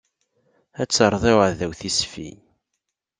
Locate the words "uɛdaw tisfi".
1.37-2.29